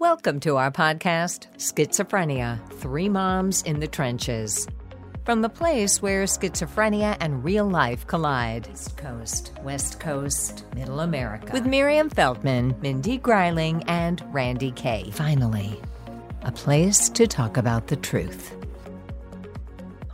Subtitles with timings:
[0.00, 4.68] Welcome to our podcast, Schizophrenia Three Moms in the Trenches.
[5.24, 11.52] From the place where schizophrenia and real life collide East Coast, West Coast, Middle America.
[11.52, 15.10] With Miriam Feldman, Mindy Greiling, and Randye Kaye.
[15.10, 15.80] Finally,
[16.42, 18.54] a place to talk about the truth.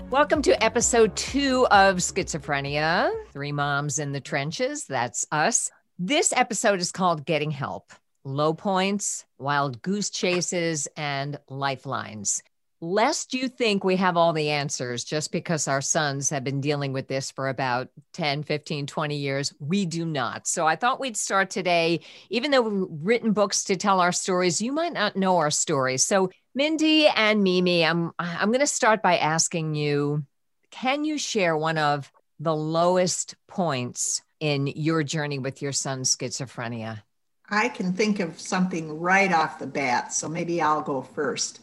[0.08, 4.86] Welcome to episode two of Schizophrenia Three Moms in the Trenches.
[4.86, 5.70] That's us.
[5.98, 7.92] This episode is called Getting Help
[8.24, 12.42] low points, wild goose chases, and lifelines.
[12.80, 16.92] Lest you think we have all the answers just because our sons have been dealing
[16.92, 20.46] with this for about 10, 15, 20 years, we do not.
[20.46, 22.00] So I thought we'd start today.
[22.28, 26.04] Even though we've written books to tell our stories, you might not know our stories.
[26.04, 30.24] So, Mindy and Mimi, I'm, I'm going to start by asking you
[30.70, 37.02] can you share one of the lowest points in your journey with your son's schizophrenia?
[37.48, 41.60] I can think of something right off the bat, so maybe I'll go first.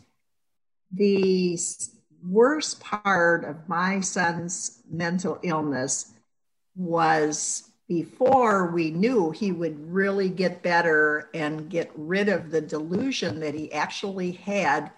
[0.92, 1.58] The
[2.23, 6.14] worst part of my son's mental illness
[6.75, 13.39] was before we knew he would really get better and get rid of the delusion
[13.42, 14.92] that he actually had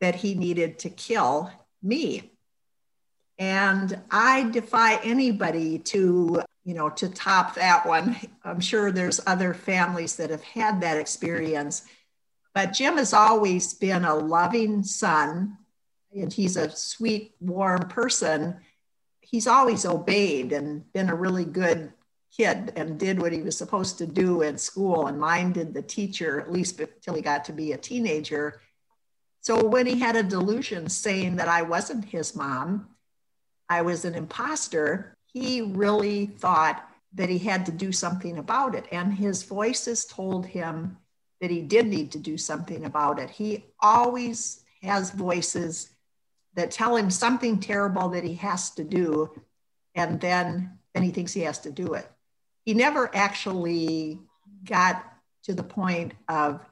[0.00, 1.50] that he needed to kill
[1.82, 2.32] me.
[3.38, 9.52] And I defy anybody to you know, to top that one, I'm sure there's other
[9.54, 11.82] families that have had that experience.
[12.54, 15.58] But Jim has always been a loving son,
[16.12, 18.56] and he's a sweet, warm person.
[19.20, 21.92] He's always obeyed and been a really good
[22.36, 26.40] kid and did what he was supposed to do in school and minded the teacher,
[26.40, 28.60] at least until he got to be a teenager.
[29.40, 32.88] So when he had a delusion saying that I wasn't his mom,
[33.68, 38.86] I was an imposter, he really thought that he had to do something about it.
[38.90, 40.96] And his voices told him
[41.40, 43.28] that he did need to do something about it.
[43.28, 45.90] He always has voices
[46.54, 49.42] that tell him something terrible that he has to do,
[49.96, 52.08] and then, then he thinks he has to do it.
[52.64, 54.20] He never actually
[54.64, 55.04] got
[55.42, 56.64] to the point of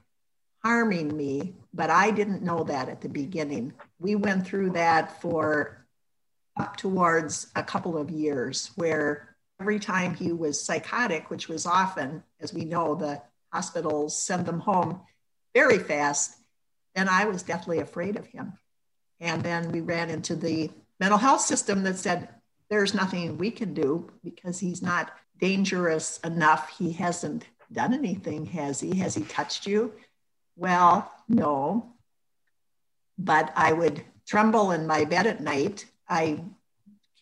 [0.62, 3.72] harming me, but I didn't know that at the beginning.
[3.98, 5.81] We went through that for
[6.56, 12.22] up towards a couple of years where every time he was psychotic, which was often,
[12.40, 15.00] as we know, the hospitals send them home
[15.54, 16.36] very fast,
[16.94, 18.54] then I was deathly afraid of him.
[19.20, 22.28] And then we ran into the mental health system that said,
[22.68, 26.70] there's nothing we can do because he's not dangerous enough.
[26.78, 28.96] He hasn't done anything, has he?
[28.96, 29.92] Has he touched you?
[30.56, 31.92] Well, no.
[33.18, 36.44] But I would tremble in my bed at night I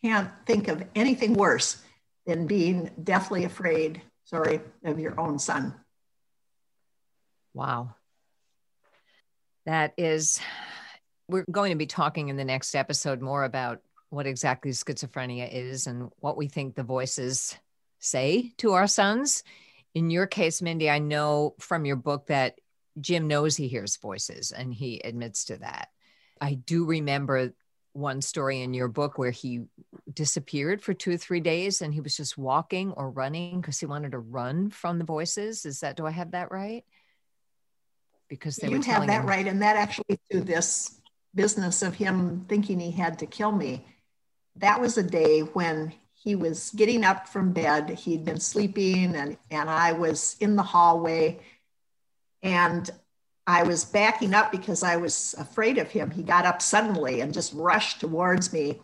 [0.03, 1.81] can't think of anything worse
[2.27, 5.75] than being deathly afraid, sorry, of your own son.
[7.55, 7.95] Wow.
[9.65, 10.41] That is,
[11.29, 15.87] we're going to be talking in the next episode more about what exactly schizophrenia is
[15.87, 17.57] and what we think the voices
[18.01, 19.45] say to our sons.
[19.95, 22.59] In your case, Mindy, I know from your book that
[23.01, 25.91] Jim knows he hears voices and he admits to that.
[26.41, 27.53] I do remember
[27.93, 29.63] one story in your book where he
[30.13, 33.87] disappeared for two or three days and he was just walking or running because he
[33.87, 35.67] wanted to run from the voices.
[35.67, 36.85] Is that, do I have that right?
[38.29, 39.47] Because they you were have that him- right.
[39.47, 41.01] And that actually to this
[41.35, 43.85] business of him thinking he had to kill me.
[44.57, 47.91] That was a day when he was getting up from bed.
[47.91, 51.41] He'd been sleeping and, and I was in the hallway
[52.43, 52.89] and
[53.47, 56.11] I was backing up because I was afraid of him.
[56.11, 58.81] He got up suddenly and just rushed towards me.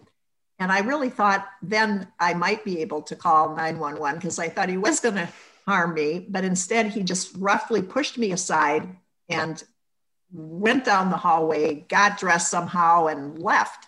[0.58, 4.68] And I really thought then I might be able to call 911 because I thought
[4.68, 5.28] he was going to
[5.66, 6.26] harm me.
[6.28, 8.96] But instead, he just roughly pushed me aside
[9.28, 9.62] and
[10.32, 13.86] went down the hallway, got dressed somehow, and left.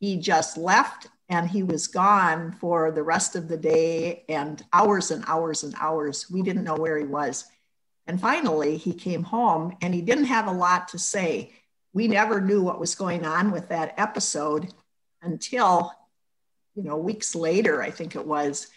[0.00, 5.10] He just left and he was gone for the rest of the day and hours
[5.10, 6.30] and hours and hours.
[6.30, 7.44] We didn't know where he was.
[8.06, 11.52] And finally, he came home and he didn't have a lot to say.
[11.92, 14.72] We never knew what was going on with that episode
[15.22, 15.92] until,
[16.74, 18.68] you know, weeks later, I think it was,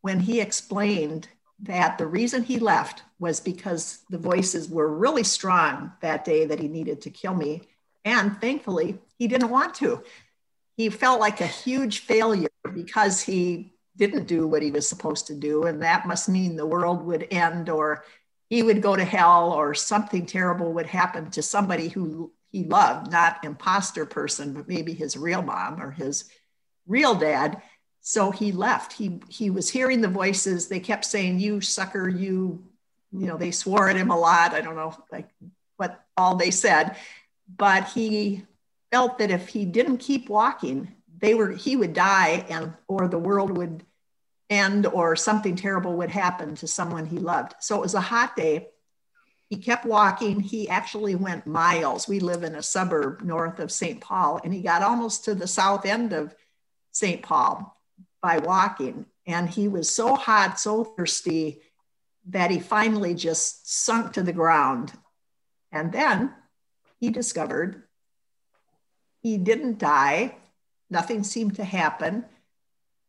[0.00, 1.28] when he explained
[1.60, 6.60] that the reason he left was because the voices were really strong that day that
[6.60, 7.62] he needed to kill me.
[8.04, 10.02] And thankfully, he didn't want to.
[10.76, 15.34] He felt like a huge failure because he didn't do what he was supposed to
[15.34, 15.64] do.
[15.64, 18.04] And that must mean the world would end or
[18.48, 23.10] he would go to hell or something terrible would happen to somebody who he loved,
[23.10, 26.24] not imposter person, but maybe his real mom or his
[26.86, 27.62] real dad.
[28.00, 28.94] So he left.
[28.94, 30.68] He he was hearing the voices.
[30.68, 32.64] They kept saying, "You sucker, you,"
[33.12, 33.36] you know.
[33.36, 34.54] They swore at him a lot.
[34.54, 35.28] I don't know, like
[35.76, 36.96] what all they said,
[37.54, 38.46] but he
[38.90, 43.18] felt that if he didn't keep walking, they were he would die and or the
[43.18, 43.84] world would
[44.50, 47.54] end or something terrible would happen to someone he loved.
[47.60, 48.68] So it was a hot day.
[49.48, 50.40] He kept walking.
[50.40, 52.08] He actually went miles.
[52.08, 54.00] We live in a suburb north of St.
[54.00, 56.34] Paul, and he got almost to the south end of
[56.92, 57.22] St.
[57.22, 57.76] Paul
[58.22, 59.06] by walking.
[59.26, 61.60] And he was so hot, so thirsty
[62.28, 64.92] that he finally just sunk to the ground.
[65.72, 66.34] And then
[66.98, 67.84] he discovered
[69.20, 70.36] he didn't die,
[70.90, 72.24] nothing seemed to happen.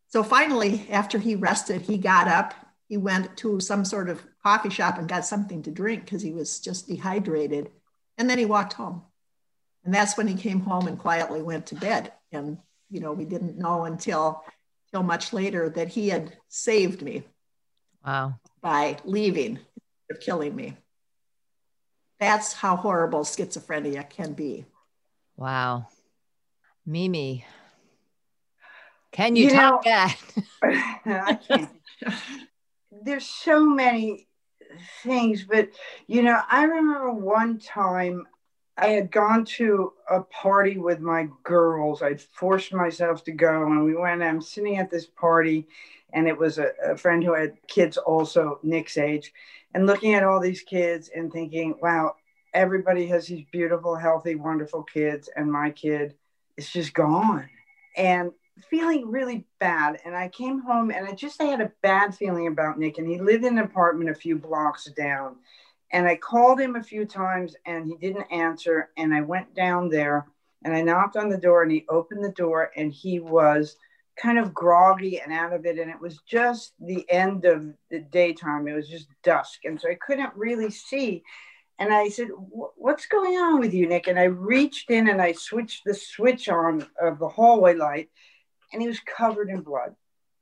[0.09, 2.53] So finally, after he rested, he got up.
[2.87, 6.31] He went to some sort of coffee shop and got something to drink because he
[6.31, 7.69] was just dehydrated.
[8.17, 9.03] And then he walked home.
[9.85, 12.11] And that's when he came home and quietly went to bed.
[12.31, 12.57] And,
[12.89, 14.43] you know, we didn't know until,
[14.87, 17.23] until much later that he had saved me.
[18.05, 18.39] Wow.
[18.61, 19.59] By leaving,
[20.09, 20.75] of killing me.
[22.19, 24.65] That's how horrible schizophrenia can be.
[25.37, 25.87] Wow.
[26.85, 27.45] Mimi,
[29.11, 30.17] can you, you top know, that?
[30.63, 31.69] I can't.
[33.03, 34.27] There's so many
[35.03, 35.69] things, but
[36.07, 38.27] you know, I remember one time
[38.77, 42.01] I had gone to a party with my girls.
[42.01, 44.23] I'd forced myself to go, and we went.
[44.23, 45.67] I'm sitting at this party,
[46.13, 49.33] and it was a, a friend who had kids also Nick's age,
[49.73, 52.15] and looking at all these kids and thinking, wow,
[52.53, 56.15] everybody has these beautiful, healthy, wonderful kids, and my kid
[56.57, 57.49] is just gone.
[57.97, 58.31] And
[58.69, 59.99] feeling really bad.
[60.05, 62.97] And I came home and I just I had a bad feeling about Nick.
[62.97, 65.35] And he lived in an apartment a few blocks down.
[65.91, 68.89] And I called him a few times and he didn't answer.
[68.97, 70.27] And I went down there
[70.63, 73.75] and I knocked on the door and he opened the door and he was
[74.21, 75.79] kind of groggy and out of it.
[75.79, 78.67] And it was just the end of the daytime.
[78.67, 79.61] It was just dusk.
[79.65, 81.23] And so I couldn't really see.
[81.79, 84.07] And I said, What's going on with you, Nick?
[84.07, 88.09] And I reached in and I switched the switch on of the hallway light
[88.71, 89.95] and he was covered in blood,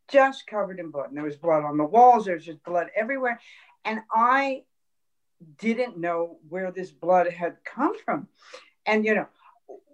[0.07, 1.09] just covered in blood.
[1.09, 3.39] And there was blood on the walls, there was just blood everywhere.
[3.85, 4.63] And I
[5.59, 8.27] didn't know where this blood had come from.
[8.85, 9.27] And, you know,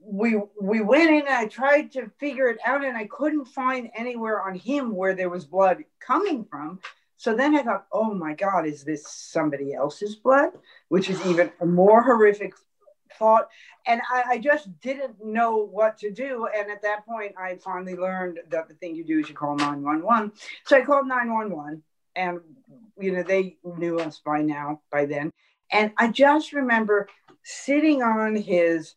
[0.06, 3.90] we we went in and I tried to figure it out and I couldn't find
[3.96, 6.80] anywhere on him where there was blood coming from.
[7.18, 10.50] So then I thought, oh my God, is this somebody else's blood?
[10.90, 12.54] Which is even a more horrific
[13.18, 13.50] thought.
[13.86, 16.48] And I, I, just didn't know what to do.
[16.56, 19.56] And at that point, I finally learned that the thing you do is you call
[19.56, 20.32] 911.
[20.66, 21.84] So I called 911
[22.16, 22.40] and,
[23.00, 25.32] you know, they knew us by now, by then.
[25.72, 27.08] And I just remember
[27.44, 28.96] sitting on his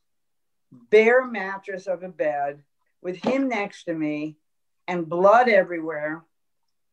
[0.91, 2.63] bare mattress of a bed
[3.03, 4.37] with him next to me
[4.87, 6.25] and blood everywhere.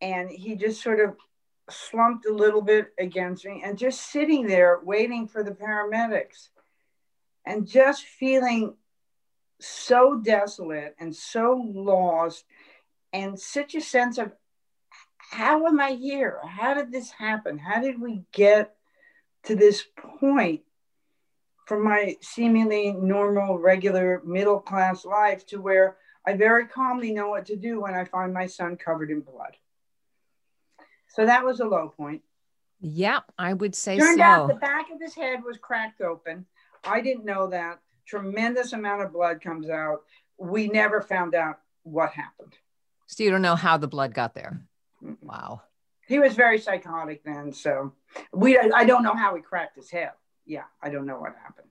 [0.01, 1.15] And he just sort of
[1.69, 6.49] slumped a little bit against me and just sitting there waiting for the paramedics
[7.45, 8.75] and just feeling
[9.59, 12.45] so desolate and so lost
[13.11, 14.31] and such a sense of
[15.17, 16.39] how am I here?
[16.47, 17.57] How did this happen?
[17.57, 18.75] How did we get
[19.43, 19.83] to this
[20.19, 20.61] point
[21.65, 27.45] from my seemingly normal, regular, middle class life to where I very calmly know what
[27.47, 29.57] to do when I find my son covered in blood?
[31.09, 32.21] So that was a low point.
[32.81, 34.23] Yep, I would say Turned so.
[34.23, 36.45] out the back of his head was cracked open.
[36.83, 37.79] I didn't know that.
[38.05, 40.03] Tremendous amount of blood comes out.
[40.37, 42.53] We never found out what happened.
[43.07, 44.61] So you don't know how the blood got there.
[45.21, 45.61] Wow.
[46.07, 47.93] He was very psychotic then, so
[48.33, 50.11] we I don't know how he cracked his head.
[50.45, 51.67] Yeah, I don't know what happened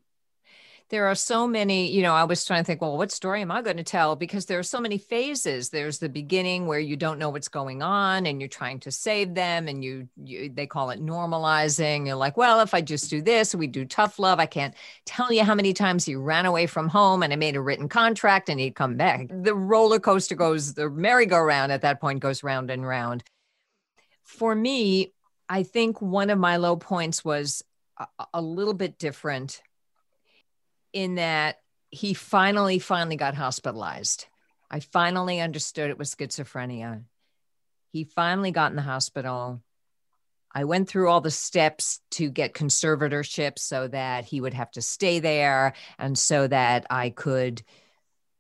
[0.88, 3.50] there are so many, you know, I was trying to think, well, what story am
[3.50, 4.16] I going to tell?
[4.16, 5.70] Because there are so many phases.
[5.70, 9.34] There's the beginning where you don't know what's going on and you're trying to save
[9.34, 12.06] them and you, you they call it normalizing.
[12.06, 14.38] You're like, well, if I just do this, we do tough love.
[14.38, 14.74] I can't
[15.06, 17.88] tell you how many times he ran away from home and I made a written
[17.88, 19.26] contract and he'd come back.
[19.30, 23.24] The roller coaster goes, the merry-go-round at that point goes round and round.
[24.24, 25.12] For me,
[25.48, 27.62] I think one of my low points was
[27.98, 29.60] a, a little bit different
[30.92, 31.56] in that
[31.90, 34.26] he finally, finally got hospitalized.
[34.70, 37.04] I finally understood it was schizophrenia.
[37.92, 39.62] He finally got in the hospital.
[40.54, 44.82] I went through all the steps to get conservatorship so that he would have to
[44.82, 47.62] stay there and so that I could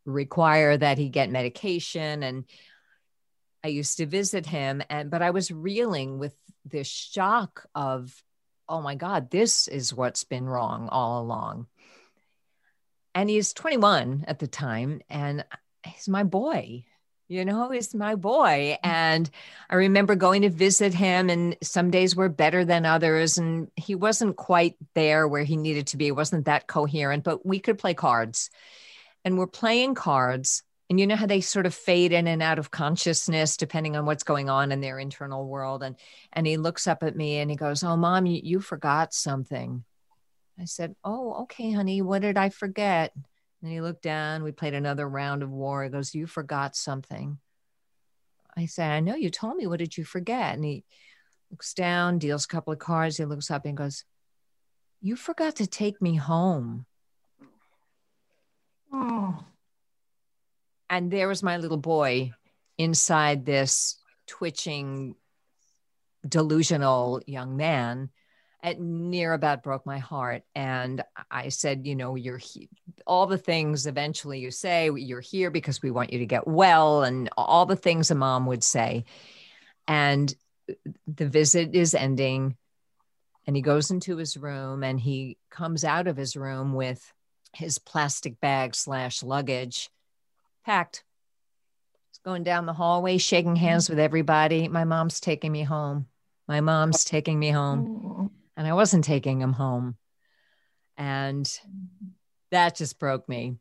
[0.04, 2.44] require that he get medication and
[3.64, 8.12] I used to visit him and but I was reeling with this shock of
[8.68, 11.66] oh my god this is what's been wrong all along
[13.14, 15.44] and he's 21 at the time and
[15.84, 16.84] he's my boy
[17.32, 18.76] you know, he's my boy.
[18.82, 19.28] And
[19.70, 23.38] I remember going to visit him, and some days were better than others.
[23.38, 27.58] And he wasn't quite there where he needed to be, wasn't that coherent, but we
[27.58, 28.50] could play cards.
[29.24, 30.62] And we're playing cards.
[30.90, 34.04] And you know how they sort of fade in and out of consciousness depending on
[34.04, 35.82] what's going on in their internal world.
[35.82, 35.96] And
[36.34, 39.84] and he looks up at me and he goes, Oh, mom, you, you forgot something.
[40.58, 43.12] I said, Oh, okay, honey, what did I forget?
[43.62, 44.42] And he looked down.
[44.42, 45.84] We played another round of war.
[45.84, 47.38] He goes, You forgot something.
[48.56, 49.66] I said, I know you told me.
[49.66, 50.54] What did you forget?
[50.54, 50.84] And he
[51.50, 53.16] looks down, deals a couple of cards.
[53.16, 54.04] He looks up and goes,
[55.00, 56.86] You forgot to take me home.
[58.92, 59.44] Oh.
[60.90, 62.32] And there was my little boy
[62.76, 65.14] inside this twitching,
[66.28, 68.10] delusional young man
[68.62, 70.44] it near about broke my heart.
[70.54, 72.68] And I said, you know, you're he-
[73.06, 77.02] all the things eventually you say, you're here because we want you to get well,
[77.02, 79.04] and all the things a mom would say.
[79.88, 80.32] And
[81.06, 82.56] the visit is ending.
[83.46, 87.12] And he goes into his room and he comes out of his room with
[87.52, 89.90] his plastic bag slash luggage
[90.64, 91.02] packed.
[92.10, 94.68] He's going down the hallway, shaking hands with everybody.
[94.68, 96.06] My mom's taking me home.
[96.46, 99.96] My mom's taking me home and I wasn't taking him home.
[100.96, 101.50] And
[102.50, 103.56] that just broke me.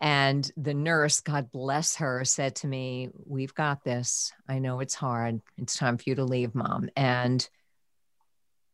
[0.00, 4.32] And the nurse, God bless her, said to me, We've got this.
[4.48, 5.42] I know it's hard.
[5.58, 6.88] It's time for you to leave, mom.
[6.96, 7.46] And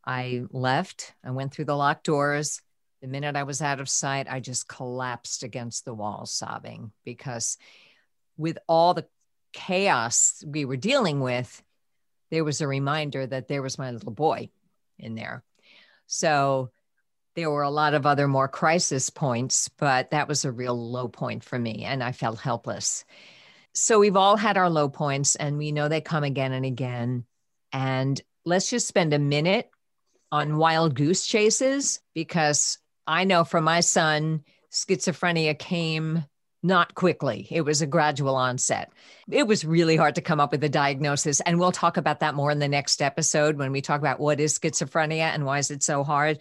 [0.05, 1.15] I left.
[1.25, 2.63] I went through the locked doors.
[3.03, 7.59] The minute I was out of sight, I just collapsed against the wall, sobbing because
[8.37, 9.07] with all the
[9.53, 11.63] chaos we were dealing with,
[12.31, 14.51] there was a reminder that there was my little boy
[14.99, 15.45] in there.
[16.07, 16.71] So
[17.35, 21.09] there were a lot of other more crisis points, but that was a real low
[21.09, 21.85] point for me.
[21.85, 23.05] And I felt helpless.
[23.75, 27.25] So we've all had our low points and we know they come again and again.
[27.73, 29.71] And let's just spend a minute
[30.33, 36.25] on wild goose chases because I know for my son, schizophrenia came
[36.66, 37.46] not quickly.
[37.50, 38.92] It was a gradual onset.
[39.30, 41.40] It was really hard to come up with a diagnosis.
[41.40, 44.40] And we'll talk about that more in the next episode when we talk about what
[44.40, 46.40] is schizophrenia and why is it so hard.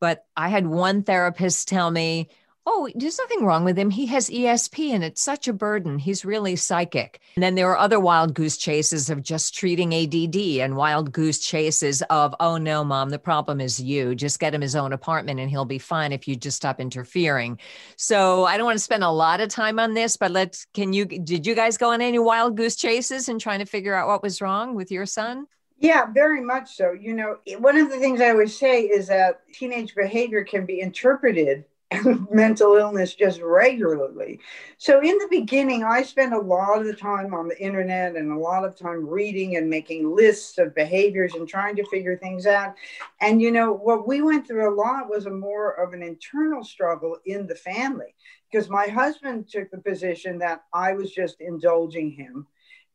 [0.00, 2.28] But I had one therapist tell me,
[2.64, 3.90] oh, there's nothing wrong with him.
[3.90, 5.98] He has ESP and it's such a burden.
[5.98, 7.20] He's really psychic.
[7.34, 11.40] And then there are other wild goose chases of just treating ADD and wild goose
[11.40, 14.14] chases of, oh no, mom, the problem is you.
[14.14, 17.58] Just get him his own apartment and he'll be fine if you just stop interfering.
[17.96, 20.92] So I don't want to spend a lot of time on this, but let's, can
[20.92, 24.06] you, did you guys go on any wild goose chases and trying to figure out
[24.06, 25.46] what was wrong with your son?
[25.78, 26.92] Yeah, very much so.
[26.92, 30.80] You know, one of the things I always say is that teenage behavior can be
[30.80, 31.64] interpreted
[32.30, 34.40] mental illness just regularly.
[34.78, 38.32] So in the beginning, I spent a lot of the time on the internet and
[38.32, 42.46] a lot of time reading and making lists of behaviors and trying to figure things
[42.46, 42.74] out.
[43.20, 46.64] And you know, what we went through a lot was a more of an internal
[46.64, 48.14] struggle in the family
[48.50, 52.46] because my husband took the position that I was just indulging him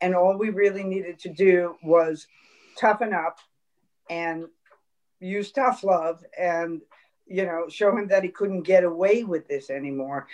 [0.01, 2.27] and all we really needed to do was
[2.77, 3.39] toughen up
[4.09, 4.45] and
[5.19, 6.81] use tough love and
[7.29, 10.27] you know, show him that he couldn't get away with this anymore.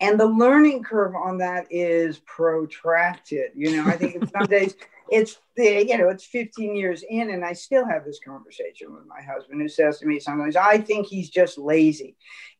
[0.00, 3.52] And the learning curve on that is protracted.
[3.54, 4.74] You know, I think some days
[5.10, 9.06] it's the, you know, it's 15 years in, and I still have this conversation with
[9.06, 12.16] my husband who says to me sometimes, I think he's just lazy.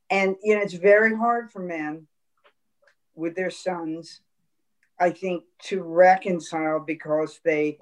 [0.09, 2.07] And, you know, it's very hard for men
[3.15, 4.19] with their sons,
[4.99, 7.79] I think, to reconcile because they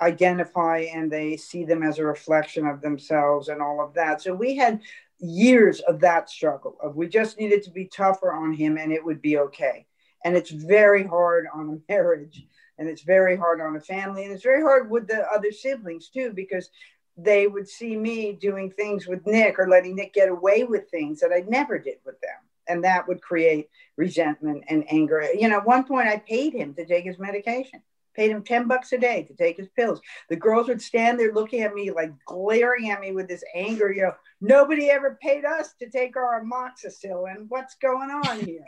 [0.00, 4.20] identify and they see them as a reflection of themselves and all of that.
[4.20, 4.80] So we had
[5.18, 9.04] years of that struggle of we just needed to be tougher on him and it
[9.04, 9.86] would be okay.
[10.24, 12.44] And it's very hard on a marriage
[12.78, 16.08] and it's very hard on a family and it's very hard with the other siblings
[16.08, 16.70] too because
[17.16, 21.20] they would see me doing things with nick or letting nick get away with things
[21.20, 22.38] that i never did with them.
[22.66, 25.22] And that would create resentment and anger.
[25.34, 27.82] You know at one point i paid him to take his medication
[28.14, 30.00] paid him 10 bucks a day to take his pills.
[30.28, 33.92] The girls would stand there looking at me, like glaring at me with this anger,
[33.92, 37.46] you know, nobody ever paid us to take our amoxicillin.
[37.48, 38.66] What's going on here?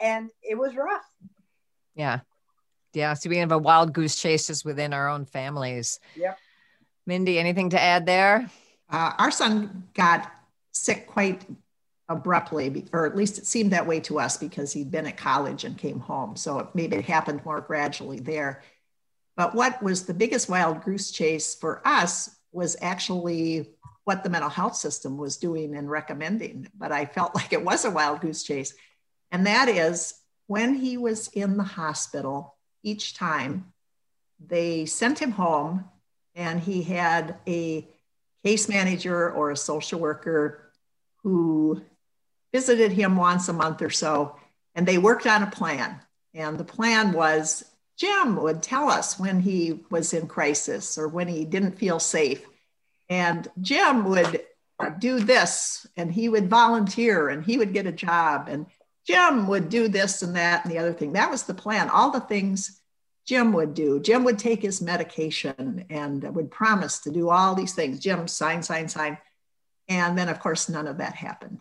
[0.00, 1.04] and it was rough.
[1.94, 2.20] Yeah.
[2.92, 3.14] Yeah.
[3.14, 6.00] So we have a wild goose chases within our own families.
[6.16, 6.38] Yep.
[7.06, 8.50] Mindy, anything to add there?
[8.88, 10.30] Uh, our son got
[10.72, 11.44] sick quite
[12.08, 15.64] abruptly, or at least it seemed that way to us because he'd been at college
[15.64, 16.36] and came home.
[16.36, 18.62] So maybe it happened more gradually there.
[19.36, 23.70] But what was the biggest wild goose chase for us was actually
[24.04, 26.68] what the mental health system was doing and recommending.
[26.76, 28.74] But I felt like it was a wild goose chase.
[29.30, 30.14] And that is
[30.46, 33.72] when he was in the hospital, each time.
[34.44, 35.84] They sent him home,
[36.34, 37.86] and he had a
[38.44, 40.72] case manager or a social worker
[41.22, 41.82] who
[42.52, 44.36] visited him once a month or so,
[44.74, 46.00] and they worked on a plan.
[46.32, 47.64] And the plan was
[48.00, 52.42] Jim would tell us when he was in crisis or when he didn't feel safe.
[53.10, 54.42] And Jim would
[54.98, 58.64] do this and he would volunteer and he would get a job and
[59.06, 61.12] Jim would do this and that and the other thing.
[61.12, 61.90] That was the plan.
[61.90, 62.80] All the things
[63.26, 64.00] Jim would do.
[64.00, 67.98] Jim would take his medication and would promise to do all these things.
[68.00, 69.18] Jim, sign, sign, sign.
[69.88, 71.60] And then, of course, none of that happened.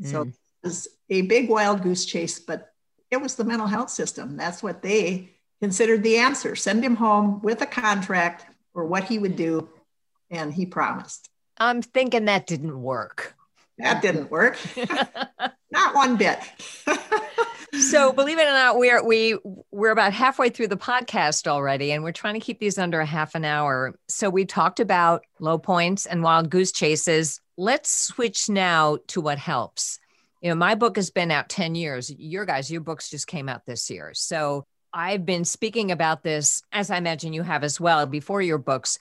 [0.00, 0.10] Mm.
[0.10, 2.72] So it was a big wild goose chase, but
[3.10, 4.36] it was the mental health system.
[4.36, 6.56] That's what they considered the answer.
[6.56, 9.68] Send him home with a contract for what he would do.
[10.30, 11.28] And he promised.
[11.58, 13.34] I'm thinking that didn't work.
[13.78, 14.58] That didn't work.
[15.70, 16.38] not one bit.
[17.80, 19.38] so believe it or not, we're we
[19.70, 23.06] we're about halfway through the podcast already, and we're trying to keep these under a
[23.06, 23.94] half an hour.
[24.08, 27.40] So we talked about low points and wild goose chases.
[27.56, 29.98] Let's switch now to what helps.
[30.40, 32.12] You know, my book has been out 10 years.
[32.16, 34.12] Your guys, your books just came out this year.
[34.14, 34.64] So
[34.98, 38.98] I've been speaking about this, as I imagine you have as well, before your books.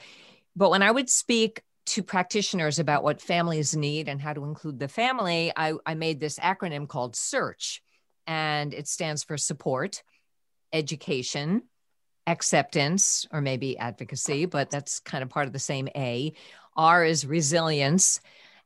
[0.55, 4.77] But when I would speak to practitioners about what families need and how to include
[4.77, 7.81] the family, I, I made this acronym called SEARCH,
[8.27, 10.03] and it stands for support,
[10.71, 11.63] education,
[12.27, 16.31] acceptance, or maybe advocacy, but that's kind of part of the same A.
[16.75, 18.21] R is resilience,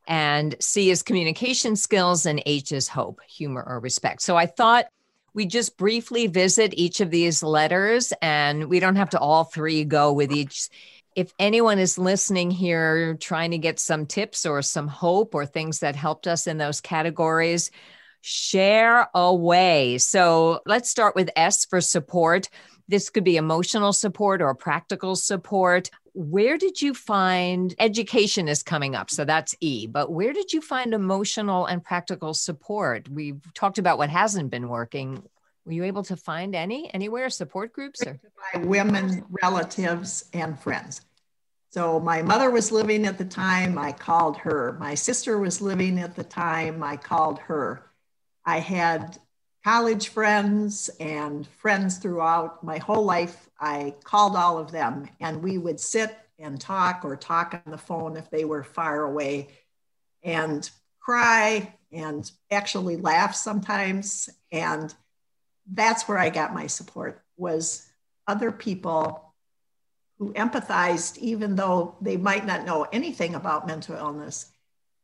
[0.06, 4.20] and C is communication skills, and H is hope, humor, or respect.
[4.20, 4.84] So I thought
[5.34, 9.84] we just briefly visit each of these letters, and we don't have to all three
[9.84, 10.68] go with each
[11.14, 15.80] if anyone is listening here trying to get some tips or some hope or things
[15.80, 17.70] that helped us in those categories,
[18.22, 19.98] share away.
[19.98, 22.48] So let's start with S for support.
[22.88, 25.90] This could be emotional support or practical support.
[26.14, 29.10] Where did you find education is coming up?
[29.10, 33.08] So that's E, but where did you find emotional and practical support?
[33.08, 35.22] We've talked about what hasn't been working.
[35.64, 38.20] Were you able to find any anywhere support groups or
[38.54, 41.00] my women relatives and friends?
[41.70, 44.76] So my mother was living at the time, I called her.
[44.78, 47.90] My sister was living at the time, I called her.
[48.44, 49.16] I had
[49.64, 53.48] college friends and friends throughout my whole life.
[53.60, 57.78] I called all of them and we would sit and talk or talk on the
[57.78, 59.48] phone if they were far away
[60.22, 64.92] and cry and actually laugh sometimes and
[65.70, 67.86] that's where I got my support was
[68.26, 69.34] other people
[70.18, 74.50] who empathized, even though they might not know anything about mental illness.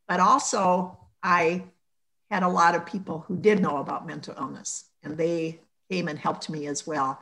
[0.07, 1.63] But also, I
[2.29, 6.19] had a lot of people who did know about mental illness, and they came and
[6.19, 7.19] helped me as well.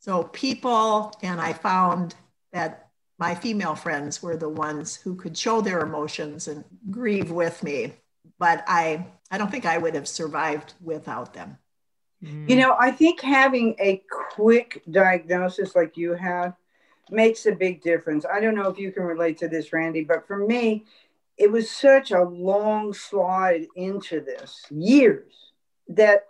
[0.00, 2.14] So, people, and I found
[2.52, 7.62] that my female friends were the ones who could show their emotions and grieve with
[7.62, 7.94] me.
[8.38, 11.58] But I, I don't think I would have survived without them.
[12.20, 12.58] You mm.
[12.58, 16.54] know, I think having a quick diagnosis like you have
[17.10, 18.24] makes a big difference.
[18.24, 20.84] I don't know if you can relate to this, Randye, but for me,
[21.38, 25.52] it was such a long slide into this, years,
[25.88, 26.26] that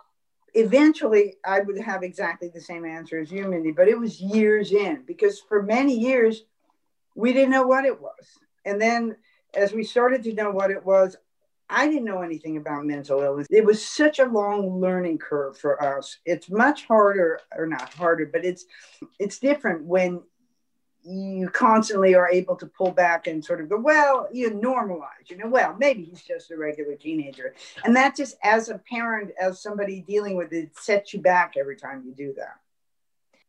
[0.53, 4.71] eventually I would have exactly the same answer as you, Mindy, but it was years
[4.71, 6.43] in because for many years,
[7.15, 8.25] we didn't know what it was.
[8.65, 9.15] And then
[9.55, 11.15] as we started to know what it was,
[11.71, 13.47] I didn't know anything about mental illness.
[13.51, 16.17] It was such a long learning curve for us.
[16.25, 18.65] It's much harder, or not harder, but it's
[19.19, 20.21] it's different when
[21.03, 25.37] you constantly are able to pull back and sort of go, well, you normalize, you
[25.37, 27.55] know, well, maybe he's just a regular teenager.
[27.83, 31.77] And that just as a parent, as somebody dealing with it, sets you back every
[31.77, 32.59] time you do that.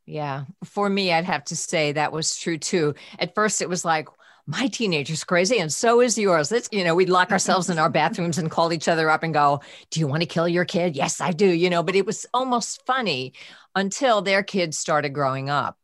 [0.06, 0.44] Yeah.
[0.64, 2.94] For me, I'd have to say that was true too.
[3.18, 4.08] At first, it was like,
[4.46, 6.50] my teenager's crazy and so is yours.
[6.50, 9.32] Let's, you know, we'd lock ourselves in our bathrooms and call each other up and
[9.32, 9.60] go,
[9.90, 10.96] Do you want to kill your kid?
[10.96, 13.32] Yes, I do, you know, but it was almost funny
[13.76, 15.79] until their kids started growing up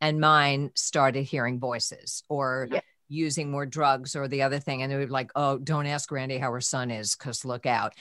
[0.00, 2.80] and mine started hearing voices or yeah.
[3.08, 4.82] using more drugs or the other thing.
[4.82, 7.94] And they were like, Oh, don't ask Randye how her son is because look out.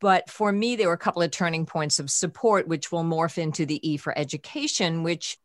[0.00, 3.38] But for me, there were a couple of turning points of support, which will morph
[3.38, 5.38] into the E for education, which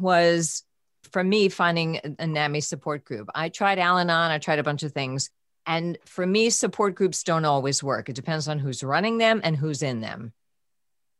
[0.00, 0.64] was
[1.10, 3.28] for me, finding a NAMI support group.
[3.34, 5.30] I tried Al Anon, I tried a bunch of things.
[5.66, 8.08] And for me, support groups don't always work.
[8.08, 10.32] It depends on who's running them and who's in them.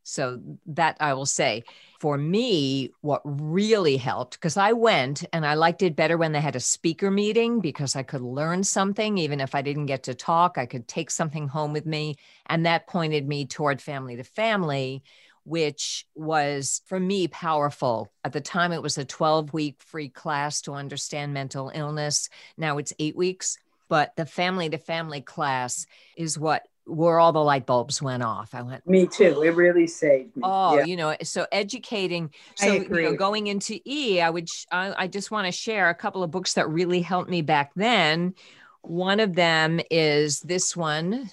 [0.05, 1.65] So that I will say
[1.99, 6.41] for me, what really helped, because I went and I liked it better when they
[6.41, 9.17] had a speaker meeting because I could learn something.
[9.17, 12.17] Even if I didn't get to talk, I could take something home with me.
[12.47, 15.03] And that pointed me toward family to family
[15.45, 18.11] which was for me powerful.
[18.25, 22.29] At the time, it was a 12 week free class to understand mental illness.
[22.57, 25.87] Now it's eight weeks, but the family to family class
[26.17, 28.55] is what where all the light bulbs went off.
[28.55, 29.43] I went, Me too.
[29.43, 30.43] It really saved me.
[30.45, 30.85] Oh, Yeah.
[30.85, 32.31] you know, so educating.
[32.61, 34.49] I So you know, going into E, I would.
[34.49, 37.41] sh- I, I just want to share a couple of books that really helped me
[37.43, 38.35] back then.
[38.83, 41.31] One of them is this one,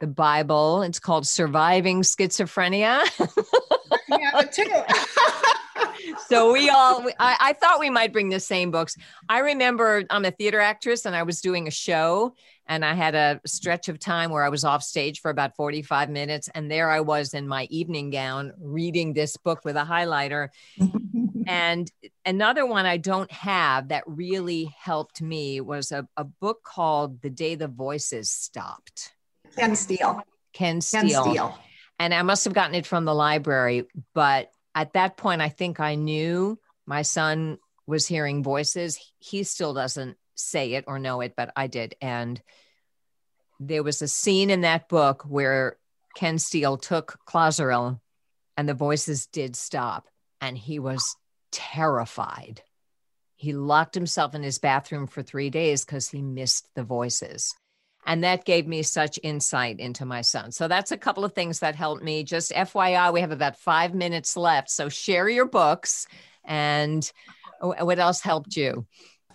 [0.00, 0.82] the Bible.
[0.82, 3.00] It's called Surviving Schizophrenia.
[4.10, 4.64] I have it too.
[6.28, 7.04] so we all.
[7.04, 8.96] we- I, I thought we might bring the same books.
[9.28, 12.34] I remember I'm a theater actress and I was doing a show.
[12.68, 16.08] And I had a stretch of time where I was off stage for about 45
[16.08, 16.48] minutes.
[16.54, 20.48] And there I was in my evening gown reading this book with a highlighter.
[21.46, 21.90] And
[22.24, 27.30] another one I don't have that really helped me was a, a book called The
[27.30, 29.12] Day the Voices Stopped.
[29.56, 30.22] Ken Steele.
[30.52, 31.24] Ken Ken Steele.
[31.24, 31.58] Steele.
[31.98, 33.86] And I must have gotten it from the library.
[34.14, 38.98] But at that point, I think I knew my son was hearing voices.
[39.18, 41.94] He still doesn't say it or know it, but I did.
[42.00, 42.40] And
[43.60, 45.76] there was a scene in that book where
[46.16, 48.00] Ken Steele took Clozaril
[48.56, 50.08] and the voices did stop.
[50.40, 51.16] And he was
[51.52, 52.62] terrified.
[53.36, 57.54] He locked himself in his bathroom for three days because he missed the voices.
[58.06, 60.50] And that gave me such insight into my son.
[60.50, 62.24] So that's a couple of things that helped me.
[62.24, 64.70] Just FYI, we have about five minutes left.
[64.70, 66.06] So share your books.
[66.44, 67.10] And
[67.60, 68.86] what else helped you?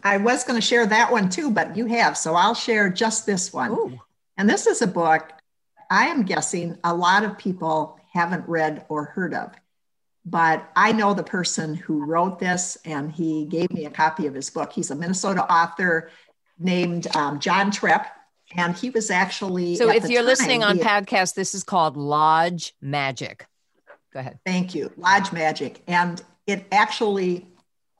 [0.03, 2.17] I was going to share that one too, but you have.
[2.17, 3.71] So I'll share just this one.
[3.71, 3.99] Ooh,
[4.37, 5.31] And this is a book
[5.89, 9.53] I am guessing a lot of people haven't read or heard of.
[10.25, 14.33] But I know the person who wrote this, and he gave me a copy of
[14.33, 14.73] his book.
[14.73, 16.09] He's a Minnesota author
[16.59, 18.07] named um, John Trepp,
[18.55, 19.75] and he was actually.
[19.75, 23.45] so if you're listening on podcast, this is called Lodge Magic.
[24.13, 24.39] Go ahead.
[24.45, 24.91] Thank you.
[24.97, 25.81] Lodge Magic.
[25.87, 27.47] And it actually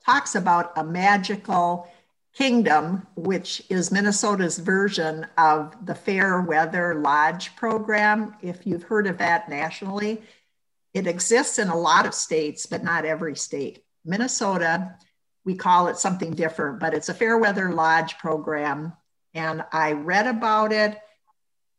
[0.04, 1.88] talks about a magical
[2.34, 8.34] kingdom, which is Minnesota's version of the Fairweather Lodge program.
[8.42, 10.22] If you've heard of that nationally,
[10.94, 13.84] it exists in a lot of states, but not every state.
[14.04, 14.94] Minnesota,
[15.44, 18.92] we call it something different, but it's a Fairweather Lodge program.
[19.38, 20.98] And I read about it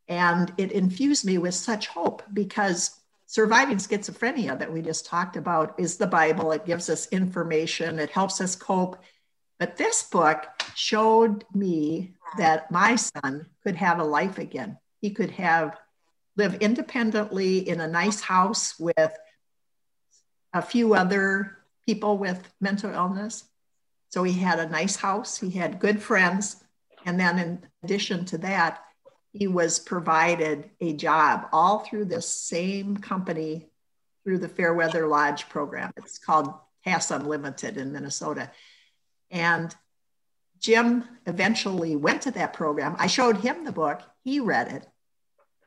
[0.08, 5.78] and it infused me with such hope because surviving schizophrenia that we just talked about
[5.78, 6.52] is the Bible.
[6.52, 8.96] It gives us information, it helps us cope.
[9.58, 14.78] But this book showed me that my son could have a life again.
[15.02, 15.76] He could have
[16.36, 19.12] live independently in a nice house with
[20.54, 23.44] a few other people with mental illness.
[24.08, 26.64] So he had a nice house, he had good friends,
[27.04, 28.82] and then in addition to that,
[29.32, 33.70] he was provided a job all through this same company
[34.24, 35.92] through the Fairweather Lodge program.
[35.96, 36.52] It's called
[36.84, 38.50] Pass Unlimited in Minnesota.
[39.30, 39.74] And
[40.58, 42.96] Jim eventually went to that program.
[42.98, 44.86] I showed him the book, he read it.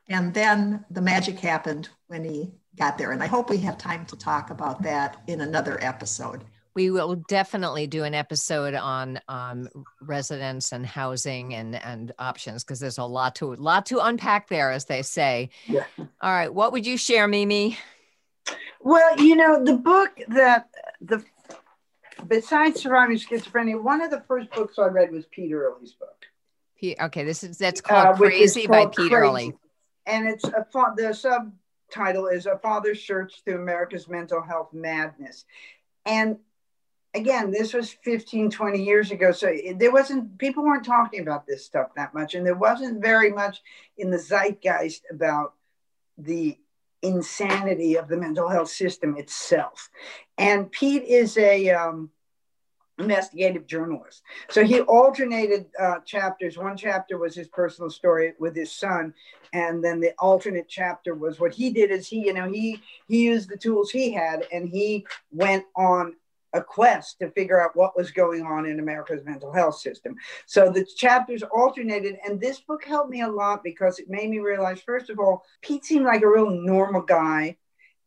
[0.08, 3.12] And then the magic happened when he got there.
[3.12, 6.44] And I hope we have time to talk about that in another episode.
[6.76, 9.70] We will definitely do an episode on um,
[10.02, 14.72] residence and housing and and options because there's a lot to lot to unpack there,
[14.72, 15.50] as they say.
[15.68, 15.86] Yeah.
[15.98, 17.78] All right, what would you share, Mimi?
[18.82, 21.24] Well, you know, the book that the
[22.28, 26.26] besides surviving schizophrenia, one of the first books I read was Peter Earley's book.
[26.78, 29.16] P- okay, this is that's uh, called is Crazy by Peter Crazy.
[29.16, 29.54] Earley.
[30.06, 30.66] And it's a
[30.98, 35.46] the subtitle is A Father's Search Through America's Mental Health Madness.
[36.06, 36.38] And
[37.14, 39.32] again, this was 15, 20 years ago.
[39.32, 42.34] So there wasn't, people weren't talking about this stuff that much.
[42.36, 43.62] And there wasn't very much
[43.98, 45.54] in the zeitgeist about
[46.18, 46.58] the
[47.02, 49.90] insanity of the mental health system itself.
[50.38, 52.10] And Pete is a, um,
[53.00, 54.22] investigative journalist.
[54.50, 56.58] So he alternated uh, chapters.
[56.58, 59.14] One chapter was his personal story with his son,
[59.52, 61.92] and then the alternate chapter was what he did.
[61.92, 66.16] Is he, you know, he he used the tools he had, and he went on
[66.54, 70.16] a quest to figure out what was going on in America's mental health system.
[70.46, 74.40] So the chapters alternated, and this book helped me a lot because it made me
[74.40, 77.58] realize, first of all, Pete seemed like a real normal guy,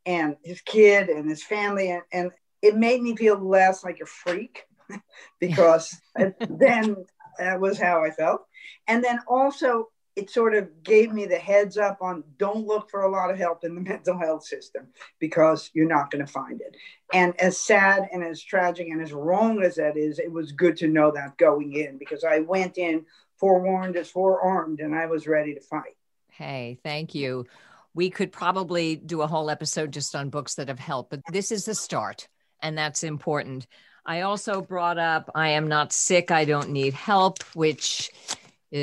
[0.07, 2.31] and his kid and his family, and, and
[2.63, 4.65] it made me feel less like a freak
[5.41, 6.01] because
[6.49, 7.05] then
[7.39, 8.47] that was how I felt.
[8.87, 13.03] And then also, it sort of gave me the heads up on don't look for
[13.03, 14.89] a lot of help in the mental health system
[15.21, 16.75] because you're not going to find it.
[17.13, 20.77] And as sad and as tragic and as wrong as that is, it was good
[20.79, 23.05] to know that going in because I went in
[23.39, 25.97] forewarned as forearmed and I was ready to fight.
[26.31, 27.47] Hey, thank you.
[27.95, 31.51] we could probably do a whole episode just on books that have helped, but this
[31.51, 32.29] is the start,
[32.61, 33.67] and that's important.
[34.05, 38.11] I also brought up I Am Not Sick, I Don't Need Help, which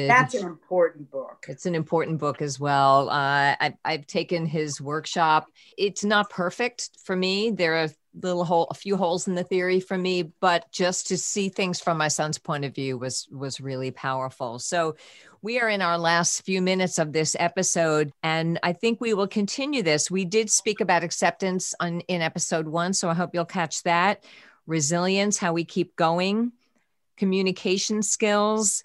[0.07, 1.45] That's an important book.
[1.47, 3.09] It's an important book as well.
[3.09, 5.47] Uh, I, I've taken his workshop.
[5.77, 7.51] It's not perfect for me.
[7.51, 7.89] There are
[8.21, 11.79] little hole, a few holes in the theory for me, but just to see things
[11.79, 14.59] from my son's point of view was was really powerful.
[14.59, 14.95] So
[15.41, 19.27] we are in our last few minutes of this episode, and I think we will
[19.27, 20.11] continue this.
[20.11, 24.23] We did speak about acceptance on in episode one, so I hope you'll catch that.
[24.67, 26.53] Resilience, how we keep going,
[27.17, 28.83] communication skills.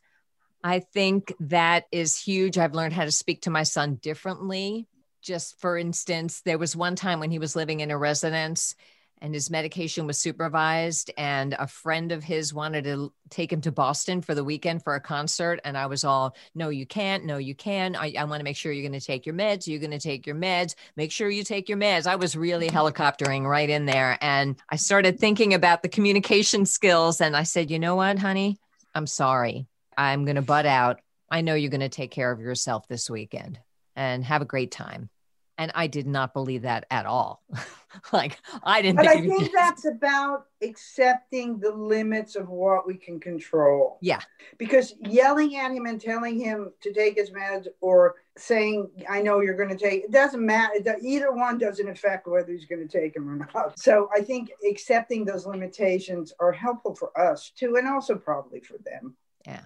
[0.62, 2.58] I think that is huge.
[2.58, 4.86] I've learned how to speak to my son differently.
[5.22, 8.74] Just for instance, there was one time when he was living in a residence
[9.20, 13.72] and his medication was supervised and a friend of his wanted to take him to
[13.72, 15.60] boston for the weekend for a concert.
[15.64, 17.24] And i was all no you can't.
[17.24, 19.66] No you can i, I want to make sure you're going to take your meds.
[19.66, 20.74] You're going to take your meds.
[20.96, 22.06] Make sure you take your meds.
[22.06, 24.18] I was really helicoptering right in there.
[24.20, 28.58] And i started thinking about the communication skills and i said you know what honey?
[28.94, 29.66] I'm sorry
[29.98, 33.10] i'm going to butt out i know you're going to take care of yourself this
[33.10, 33.60] weekend
[33.96, 35.10] and have a great time
[35.58, 37.42] and I did not believe that at all.
[38.12, 38.96] like I didn't.
[38.96, 43.98] But think I think that's about accepting the limits of what we can control.
[44.00, 44.20] Yeah.
[44.56, 49.40] Because yelling at him and telling him to take his meds or saying, "I know
[49.40, 50.74] you're going to take," it doesn't matter.
[51.02, 53.78] Either one doesn't affect whether he's going to take him or not.
[53.78, 58.78] So I think accepting those limitations are helpful for us too, and also probably for
[58.84, 59.16] them.
[59.44, 59.62] Yeah.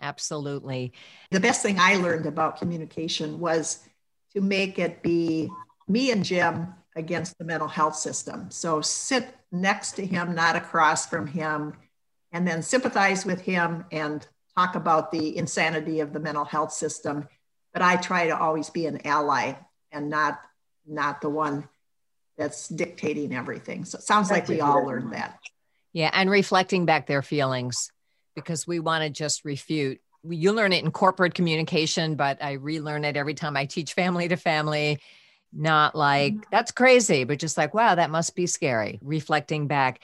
[0.00, 0.92] Absolutely.
[1.30, 3.80] The best thing I learned about communication was
[4.34, 5.50] to make it be
[5.88, 8.50] me and Jim against the mental health system.
[8.50, 11.74] So sit next to him, not across from him,
[12.32, 17.28] and then sympathize with him and talk about the insanity of the mental health system.
[17.72, 19.54] But I try to always be an ally
[19.92, 20.40] and not
[20.86, 21.68] not the one
[22.36, 23.84] that's dictating everything.
[23.84, 25.38] So it sounds that's like we all learned that.
[25.92, 27.90] Yeah, and reflecting back their feelings
[28.44, 33.04] because we want to just refute you learn it in corporate communication, but I relearn
[33.04, 35.00] it every time I teach family to family.
[35.52, 40.00] Not like that's crazy, but just like, wow, that must be scary, reflecting back.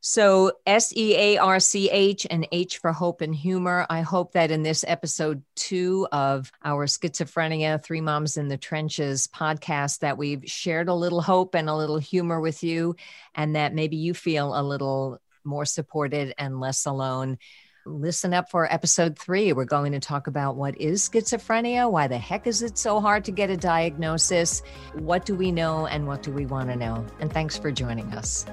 [0.00, 3.86] So, S E A R C H and H for hope and humor.
[3.90, 9.26] I hope that in this episode two of our Schizophrenia Three Moms in the Trenches
[9.26, 12.94] podcast, that we've shared a little hope and a little humor with you,
[13.34, 17.38] and that maybe you feel a little more supported and less alone
[17.86, 19.52] listen up for episode three.
[19.52, 23.24] We're going to talk about what is schizophrenia, why the heck is it so hard
[23.24, 24.62] to get a diagnosis,
[24.94, 27.06] what do we know, and what do we want to know.
[27.20, 28.44] And thanks for joining us.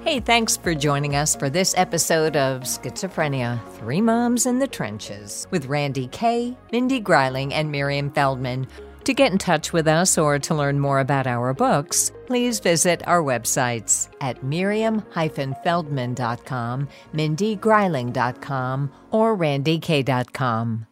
[0.00, 5.46] Hey, thanks for joining us for this episode of Schizophrenia Three Moms in the Trenches
[5.50, 8.66] with Randye Kaye, Mindy Greiling, and Miriam Feldman.
[9.04, 13.06] To get in touch with us or to learn more about our books, please visit
[13.06, 20.86] our websites at miriam-feldman.com, mindygreiling.com, or randyekaye.com.